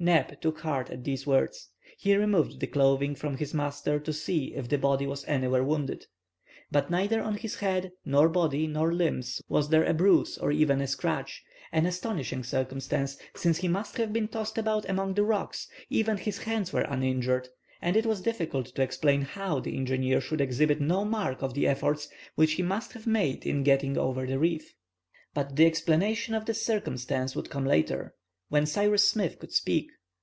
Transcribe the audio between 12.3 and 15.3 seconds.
circumstance, since he must have been tossed about among the